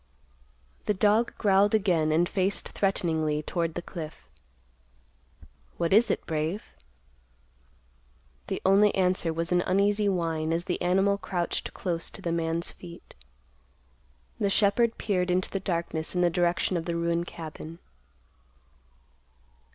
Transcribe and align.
The 0.87 0.95
dog 0.95 1.37
growled 1.37 1.75
again 1.75 2.11
and 2.11 2.27
faced 2.27 2.69
threateningly 2.69 3.43
toward 3.43 3.75
the 3.75 3.83
cliff. 3.83 4.27
"What 5.77 5.93
is 5.93 6.09
it, 6.09 6.25
Brave?" 6.25 6.63
The 8.47 8.63
only 8.65 8.95
answer 8.95 9.31
was 9.31 9.51
an 9.51 9.61
uneasy 9.61 10.09
whine 10.09 10.53
as 10.53 10.63
the 10.63 10.81
animal 10.81 11.19
crouched 11.19 11.75
close 11.75 12.09
to 12.09 12.21
the 12.23 12.31
man's 12.31 12.71
feet. 12.71 13.13
The 14.39 14.49
shepherd 14.49 14.97
peered 14.97 15.29
into 15.29 15.51
the 15.51 15.59
darkness 15.59 16.15
in 16.15 16.21
the 16.21 16.31
direction 16.31 16.77
of 16.77 16.85
the 16.85 16.95
ruined 16.95 17.27
cabin. 17.27 17.77